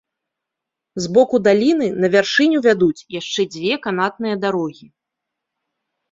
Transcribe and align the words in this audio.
З 1.05 1.09
боку 1.17 1.35
даліны 1.47 1.89
на 2.05 2.07
вяршыню 2.15 2.57
вядуць 2.67 3.05
яшчэ 3.17 3.41
дзве 3.57 3.73
канатныя 3.85 4.35
дарогі. 4.47 4.87